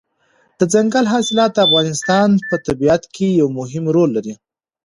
دځنګل 0.59 1.05
حاصلات 1.13 1.51
د 1.53 1.59
افغانستان 1.67 2.29
په 2.49 2.55
طبیعت 2.67 3.03
کې 3.15 3.27
یو 3.39 3.47
مهم 3.59 3.83
رول 3.95 4.09
لري. 4.17 4.33